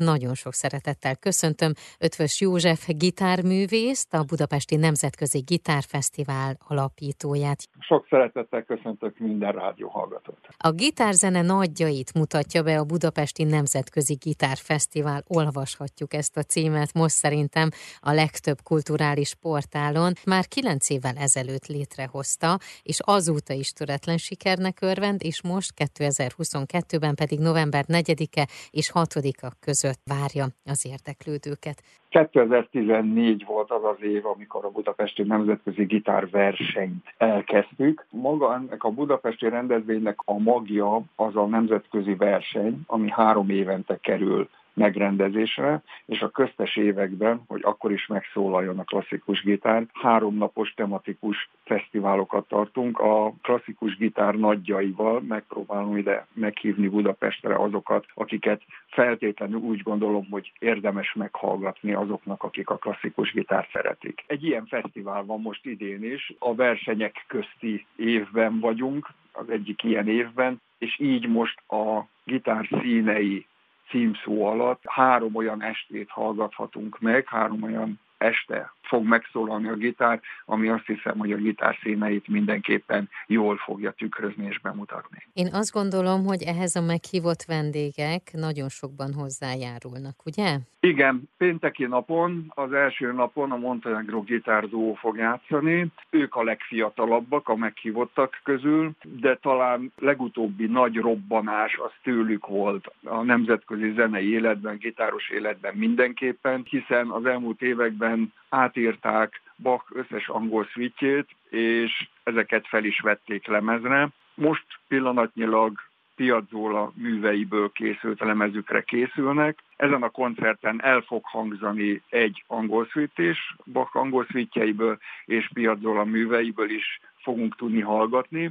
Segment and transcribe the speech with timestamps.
[0.00, 7.68] Nagyon sok szeretettel köszöntöm Ötvös József gitárművészt, a Budapesti Nemzetközi Gitárfesztivál alapítóját.
[7.78, 10.38] Sok szeretettel köszöntök minden rádióhallgatót.
[10.56, 15.24] A gitárzene nagyjait mutatja be a Budapesti Nemzetközi Gitárfesztivál.
[15.26, 17.68] Olvashatjuk ezt a címet most szerintem
[18.00, 20.12] a legtöbb kulturális portálon.
[20.24, 27.38] Már kilenc évvel ezelőtt létrehozta, és azóta is töretlen sikernek örvend, és most 2022-ben pedig
[27.38, 31.82] november 4-e és 6-a között várja az érdeklődőket.
[32.08, 38.06] 2014 volt az az év, amikor a Budapesti Nemzetközi Gitárversenyt elkezdtük.
[38.10, 44.48] Maga ennek a budapesti rendezvénynek a magja az a nemzetközi verseny, ami három évente kerül
[44.80, 52.48] megrendezésre, és a köztes években, hogy akkor is megszólaljon a klasszikus gitár, háromnapos tematikus fesztiválokat
[52.48, 52.98] tartunk.
[52.98, 61.12] A klasszikus gitár nagyjaival megpróbálom ide meghívni Budapestre azokat, akiket feltétlenül úgy gondolom, hogy érdemes
[61.12, 64.24] meghallgatni azoknak, akik a klasszikus gitár szeretik.
[64.26, 70.08] Egy ilyen fesztivál van most idén is, a versenyek közti évben vagyunk, az egyik ilyen
[70.08, 73.46] évben, és így most a gitár színei
[73.90, 80.68] címszó alatt három olyan estét hallgathatunk meg, három olyan este fog megszólalni a gitár, ami
[80.68, 85.18] azt hiszem, hogy a gitár színeit mindenképpen jól fogja tükrözni és bemutatni.
[85.32, 90.58] Én azt gondolom, hogy ehhez a meghívott vendégek nagyon sokban hozzájárulnak, ugye?
[90.80, 95.86] Igen, pénteki napon, az első napon a Montenegro gitárdó fog játszani.
[96.10, 103.22] Ők a legfiatalabbak a meghívottak közül, de talán legutóbbi nagy robbanás az tőlük volt a
[103.22, 111.28] nemzetközi zenei életben, gitáros életben mindenképpen, hiszen az elmúlt években átírták Bach összes angol szvítjét,
[111.48, 114.08] és ezeket fel is vették lemezre.
[114.34, 115.78] Most pillanatnyilag
[116.16, 119.58] Piazzolla műveiből készült lemezükre készülnek.
[119.76, 126.70] Ezen a koncerten el fog hangzani egy angol szvítés, Bach angol szvítjeiből és Piazzolla műveiből
[126.70, 128.50] is fogunk tudni hallgatni.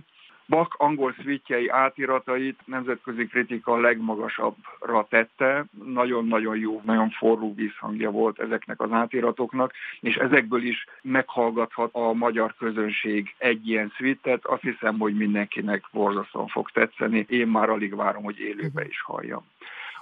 [0.50, 8.82] Bach angol szvítjei átiratait nemzetközi kritika legmagasabbra tette, nagyon-nagyon jó, nagyon forró vízhangja volt ezeknek
[8.82, 15.14] az átiratoknak, és ezekből is meghallgathat a magyar közönség egy ilyen szvítet, azt hiszem, hogy
[15.16, 19.46] mindenkinek borzasztóan fog tetszeni, én már alig várom, hogy élőbe is halljam.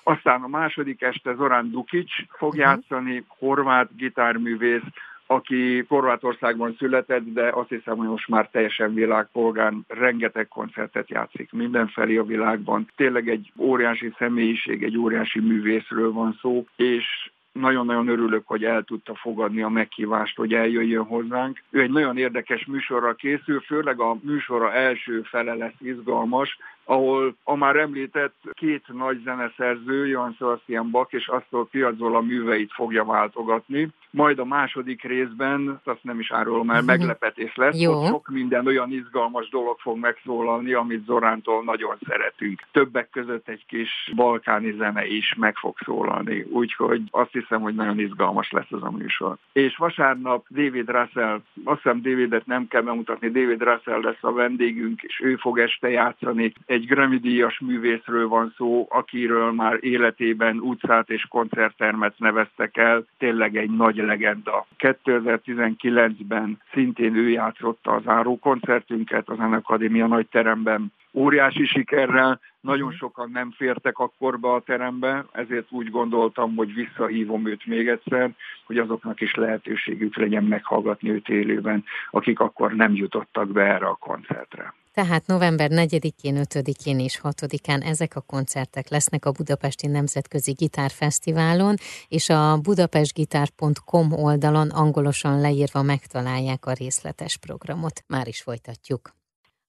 [0.03, 2.62] Aztán a második este Zorán Dukic fog mhm.
[2.62, 4.88] játszani, horvát gitárművész,
[5.28, 12.18] aki Horvátországban született, de azt hiszem, hogy most már teljesen világpolgár, rengeteg koncertet játszik mindenfelé
[12.18, 12.90] a világban.
[12.96, 17.06] Tényleg egy óriási személyiség, egy óriási művészről van szó, és
[17.58, 21.64] nagyon-nagyon örülök, hogy el tudta fogadni a meghívást, hogy eljöjjön hozzánk.
[21.70, 27.56] Ő egy nagyon érdekes műsorra készül, főleg a műsora első fele lesz izgalmas, ahol a
[27.56, 33.90] már említett két nagy zeneszerző, Johann Sebastian Bach és Astor Piazzolla műveit fogja váltogatni.
[34.18, 36.86] Majd a második részben, azt nem is árulom el, mhm.
[36.86, 37.94] meglepetés lesz, Jó.
[37.94, 42.62] hogy sok minden olyan izgalmas dolog fog megszólalni, amit Zorántól nagyon szeretünk.
[42.72, 48.00] Többek között egy kis balkáni zene is meg fog szólalni, úgyhogy azt hiszem, hogy nagyon
[48.00, 49.36] izgalmas lesz ez a műsor.
[49.52, 55.02] És vasárnap David Russell, azt hiszem Davidet nem kell bemutatni, David Russell lesz a vendégünk,
[55.02, 61.10] és ő fog este játszani egy egy Grammy-díjas művészről van szó, akiről már életében utcát
[61.10, 64.66] és koncerttermet neveztek el, tényleg egy nagy legenda.
[64.79, 72.97] 2019-ben szintén ő játszotta az árókoncertünket az Akadémia nagy teremben, óriási sikerrel, nagyon mhm.
[72.97, 78.31] sokan nem fértek akkor be a terembe, ezért úgy gondoltam, hogy visszahívom őt még egyszer,
[78.66, 83.97] hogy azoknak is lehetőségük legyen meghallgatni őt élőben, akik akkor nem jutottak be erre a
[84.00, 84.74] koncertre.
[84.97, 91.75] Tehát november 4-én, 5-én és 6-án ezek a koncertek lesznek a Budapesti Nemzetközi Gitárfesztiválon,
[92.08, 98.03] és a budapestgitár.com oldalon angolosan leírva megtalálják a részletes programot.
[98.07, 99.17] Már is folytatjuk.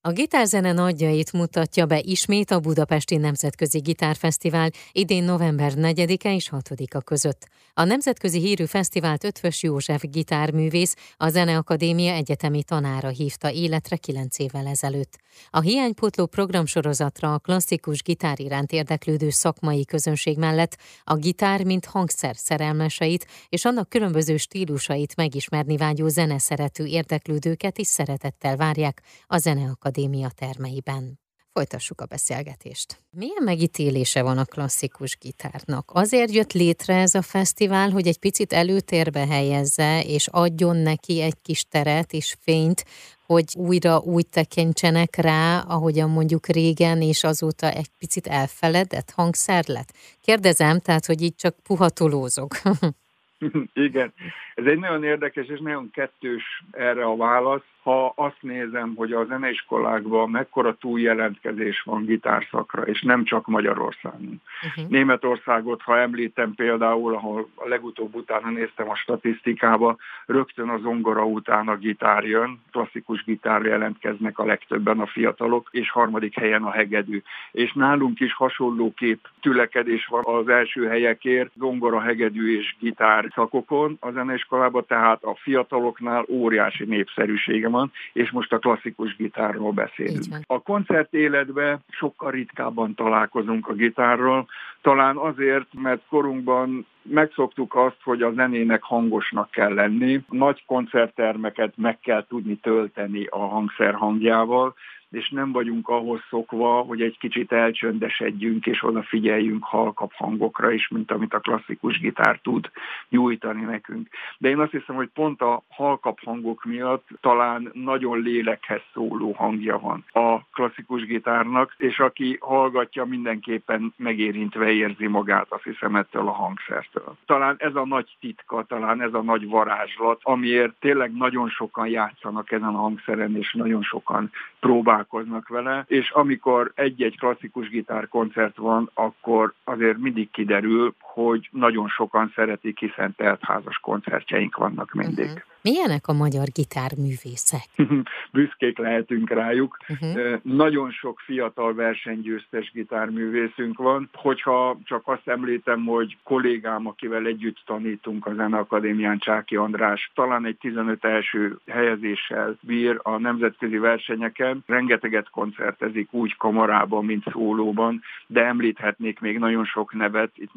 [0.08, 7.00] A gitárzene nagyjait mutatja be ismét a Budapesti Nemzetközi Gitárfesztivál idén november 4-e és 6-a
[7.00, 7.48] között.
[7.74, 14.66] A nemzetközi hírű fesztivált Ötvös József gitárművész, a Zeneakadémia egyetemi tanára hívta életre 9 évvel
[14.66, 15.18] ezelőtt.
[15.50, 22.36] A hiánypotló programsorozatra a klasszikus gitár iránt érdeklődő szakmai közönség mellett a gitár, mint hangszer
[22.36, 29.96] szerelmeseit és annak különböző stílusait megismerni vágyó zeneszerető érdeklődőket is szeretettel várják a Zeneakadémia
[30.34, 31.18] termeiben.
[31.52, 32.98] folytassuk a beszélgetést.
[33.10, 35.90] Milyen megítélése van a klasszikus gitárnak?
[35.94, 41.40] Azért jött létre ez a fesztivál, hogy egy picit előtérbe helyezze, és adjon neki egy
[41.42, 42.84] kis teret és fényt,
[43.26, 49.92] hogy újra úgy tekintsenek rá, ahogyan mondjuk régen, és azóta egy picit elfeledett hangszer lett?
[50.20, 52.56] Kérdezem, tehát, hogy így csak puhatolózok.
[53.88, 54.12] Igen,
[54.58, 59.24] ez egy nagyon érdekes és nagyon kettős erre a válasz ha azt nézem, hogy a
[59.24, 64.40] zeneiskolákban mekkora túljelentkezés van gitárszakra, és nem csak Magyarországon.
[64.66, 64.90] Uh-huh.
[64.90, 69.96] Németországot, ha említem például, ahol a legutóbb utána néztem a statisztikába,
[70.26, 75.90] rögtön az zongora után a gitár jön, klasszikus gitár jelentkeznek a legtöbben a fiatalok, és
[75.90, 77.22] harmadik helyen a hegedű.
[77.52, 83.96] És nálunk is hasonló kép tülekedés van az első helyekért, zongora, hegedű és gitár szakokon
[84.00, 84.10] a
[84.48, 90.24] zeneiskolában, tehát a fiataloknál óriási népszerűsége van van, és most a klasszikus gitárról beszélünk.
[90.46, 94.46] A koncert életben sokkal ritkábban találkozunk a gitárral,
[94.82, 101.98] talán azért, mert korunkban megszoktuk azt, hogy a zenének hangosnak kell lenni, nagy koncerttermeket meg
[102.00, 104.74] kell tudni tölteni a hangszer hangjával,
[105.10, 111.10] és nem vagyunk ahhoz szokva, hogy egy kicsit elcsöndesedjünk, és odafigyeljünk halkabb hangokra is, mint
[111.10, 112.70] amit a klasszikus gitár tud
[113.08, 114.08] nyújtani nekünk.
[114.38, 119.78] De én azt hiszem, hogy pont a halkabb hangok miatt talán nagyon lélekhez szóló hangja
[119.78, 126.32] van a klasszikus gitárnak, és aki hallgatja, mindenképpen megérintve érzi magát, azt hiszem, ettől a
[126.32, 127.16] hangszertől.
[127.26, 132.50] Talán ez a nagy titka, talán ez a nagy varázslat, amiért tényleg nagyon sokan játszanak
[132.50, 138.90] ezen a hangszeren, és nagyon sokan próbálnak találkoznak vele, és amikor egy-egy klasszikus gitárkoncert van,
[138.94, 145.24] akkor azért mindig kiderül, hogy nagyon sokan szeretik, hiszen teltházas koncertjeink vannak mindig.
[145.24, 145.42] Uh-huh.
[145.62, 147.66] Milyenek a magyar gitárművészek?
[148.32, 149.76] Büszkék lehetünk rájuk.
[149.88, 150.40] Uh-huh.
[150.42, 154.08] Nagyon sok fiatal versenygyőztes gitárművészünk van.
[154.12, 160.56] Hogyha csak azt említem, hogy kollégám, akivel együtt tanítunk a Zeneakadémián, Csáki András, talán egy
[160.56, 164.62] 15 első helyezéssel bír a nemzetközi versenyeken.
[164.66, 170.54] Rengeteget koncertezik úgy kamarában, mint szólóban, de említhetnék még nagyon sok nevet itt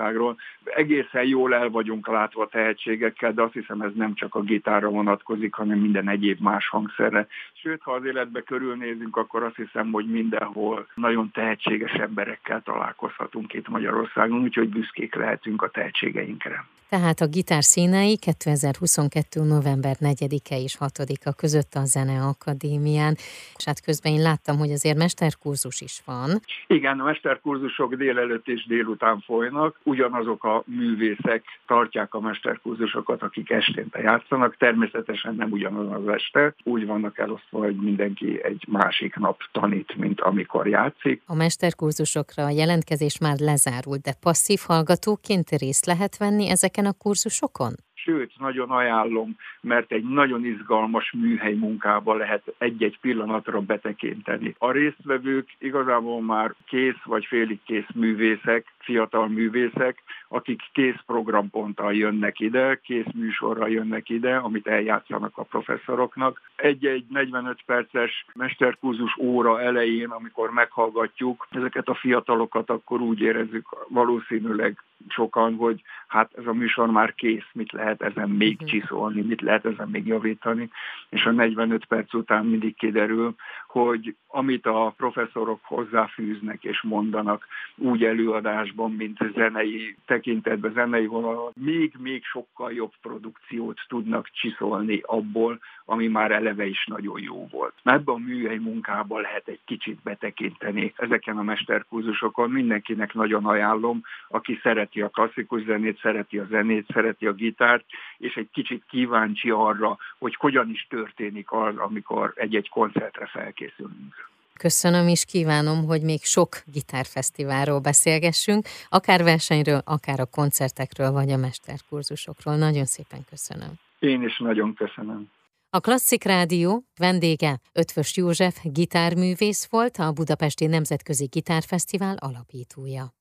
[0.00, 0.36] Magyarországról.
[0.64, 5.54] Egészen jól el vagyunk látva tehetségekkel, de azt hiszem ez nem csak a gitárra vonatkozik,
[5.54, 7.26] hanem minden egyéb más hangszerre.
[7.52, 13.68] Sőt, ha az életbe körülnézünk, akkor azt hiszem, hogy mindenhol nagyon tehetséges emberekkel találkozhatunk itt
[13.68, 16.64] Magyarországon, úgyhogy büszkék lehetünk a tehetségeinkre.
[16.90, 19.40] Tehát a gitár színei 2022.
[19.42, 23.14] november 4-e és 6-a között a Zeneakadémián.
[23.56, 26.30] És hát közben én láttam, hogy azért mesterkurzus is van.
[26.66, 29.78] Igen, a mesterkurzusok délelőtt és délután folynak.
[29.90, 34.56] Ugyanazok a művészek tartják a mesterkurzusokat, akik esténte játszanak.
[34.56, 36.54] Természetesen nem ugyanaz az este.
[36.64, 41.22] Úgy vannak elosztva, hogy mindenki egy másik nap tanít, mint amikor játszik.
[41.26, 47.72] A mesterkurzusokra a jelentkezés már lezárult, de passzív hallgatóként részt lehet venni ezeken a kurzusokon?
[48.04, 54.54] Sőt, nagyon ajánlom, mert egy nagyon izgalmas műhely munkába lehet egy-egy pillanatra betekinteni.
[54.58, 62.40] A résztvevők igazából már kész vagy félig kész művészek, fiatal művészek, akik kész programponttal jönnek
[62.40, 66.40] ide, kész műsorra jönnek ide, amit eljátszanak a professzoroknak.
[66.56, 74.82] Egy-egy 45 perces mesterkurzus óra elején, amikor meghallgatjuk ezeket a fiatalokat, akkor úgy érezzük valószínűleg
[75.08, 78.68] sokan, hogy hát ez a műsor már kész, mit lehet ezen még uh-huh.
[78.68, 80.70] csiszolni, mit lehet ezen még javítani,
[81.08, 83.34] és a 45 perc után mindig kiderül,
[83.66, 92.24] hogy amit a professzorok hozzáfűznek és mondanak úgy előadásban, mint zenei tekintetben, zenei vonalon, még-még
[92.24, 97.74] sokkal jobb produkciót tudnak csiszolni abból, ami már eleve is nagyon jó volt.
[97.82, 102.50] Ebben a műhely munkában lehet egy kicsit betekinteni ezeken a mesterkurzusokon.
[102.50, 104.54] Mindenkinek nagyon ajánlom, aki
[104.90, 107.84] szereti a klasszikus zenét, szereti a zenét, szereti a gitárt,
[108.18, 114.28] és egy kicsit kíváncsi arra, hogy hogyan is történik az, amikor egy-egy koncertre felkészülünk.
[114.58, 121.36] Köszönöm, és kívánom, hogy még sok gitárfesztiválról beszélgessünk, akár versenyről, akár a koncertekről, vagy a
[121.36, 122.56] mesterkurzusokról.
[122.56, 123.72] Nagyon szépen köszönöm.
[123.98, 125.30] Én is nagyon köszönöm.
[125.70, 133.19] A Klasszik Rádió vendége Ötvös József gitárművész volt, a Budapesti Nemzetközi Gitárfesztivál alapítója.